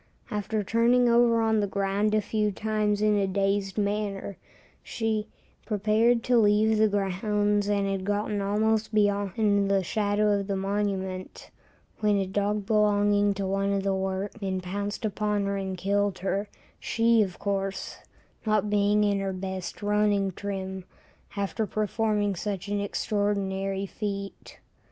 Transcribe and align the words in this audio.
After 0.31 0.63
turning 0.63 1.07
over 1.07 1.41
on 1.41 1.59
the 1.59 1.67
ground 1.67 2.15
a 2.15 2.21
few 2.21 2.51
times 2.51 3.03
in 3.03 3.15
a 3.17 3.27
dazed 3.27 3.77
manner, 3.77 4.35
she 4.81 5.27
prepared 5.63 6.23
to 6.23 6.39
leave 6.39 6.79
the 6.79 6.87
grounds 6.87 7.69
and 7.69 7.87
had 7.87 8.03
gotten 8.03 8.41
almost 8.41 8.95
beyond 8.95 9.69
the 9.69 9.83
shadow 9.83 10.31
of 10.39 10.47
the 10.47 10.55
monument, 10.55 11.51
when 11.99 12.15
a 12.17 12.25
dog 12.25 12.65
belonging 12.65 13.35
to 13.35 13.45
one 13.45 13.71
of 13.71 13.83
the 13.83 13.93
workmen 13.93 14.59
pounced 14.59 15.05
upon 15.05 15.45
her 15.45 15.55
and 15.55 15.77
killed 15.77 16.17
her, 16.17 16.49
she, 16.79 17.21
of 17.21 17.37
course, 17.37 17.97
not 18.43 18.71
being 18.71 19.03
in 19.03 19.19
her 19.19 19.31
best 19.33 19.83
running 19.83 20.31
trim, 20.31 20.83
after 21.35 21.67
performing 21.67 22.35
such 22.35 22.67
an 22.69 22.79
extraordinary 22.81 23.85
feat. 23.85 24.57